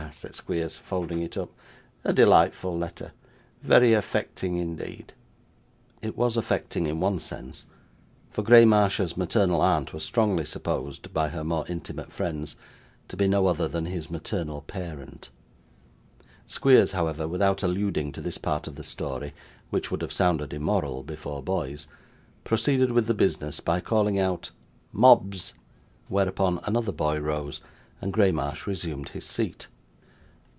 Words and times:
said 0.11 0.35
Squeers, 0.35 0.75
folding 0.75 1.21
it 1.21 1.37
up, 1.37 1.51
'a 2.03 2.11
delightful 2.11 2.77
letter. 2.77 3.13
Very 3.61 3.93
affecting 3.93 4.57
indeed.' 4.57 5.13
It 6.01 6.17
was 6.17 6.35
affecting 6.35 6.85
in 6.87 6.99
one 6.99 7.17
sense, 7.19 7.65
for 8.29 8.43
Graymarsh's 8.43 9.15
maternal 9.15 9.61
aunt 9.61 9.93
was 9.93 10.03
strongly 10.03 10.43
supposed, 10.43 11.13
by 11.13 11.29
her 11.29 11.45
more 11.45 11.65
intimate 11.69 12.11
friends, 12.11 12.57
to 13.07 13.15
be 13.15 13.27
no 13.27 13.45
other 13.47 13.69
than 13.69 13.85
his 13.85 14.09
maternal 14.09 14.61
parent; 14.63 15.29
Squeers, 16.45 16.91
however, 16.91 17.25
without 17.27 17.63
alluding 17.63 18.11
to 18.11 18.21
this 18.21 18.39
part 18.39 18.67
of 18.67 18.75
the 18.75 18.83
story 18.83 19.33
(which 19.69 19.91
would 19.91 20.01
have 20.01 20.11
sounded 20.11 20.51
immoral 20.51 21.03
before 21.03 21.41
boys), 21.41 21.87
proceeded 22.43 22.91
with 22.91 23.05
the 23.05 23.13
business 23.13 23.61
by 23.61 23.79
calling 23.79 24.19
out 24.19 24.51
'Mobbs,' 24.91 25.53
whereupon 26.09 26.59
another 26.65 26.91
boy 26.91 27.17
rose, 27.19 27.61
and 28.01 28.11
Graymarsh 28.11 28.67
resumed 28.67 29.09
his 29.09 29.25
seat. 29.25 29.67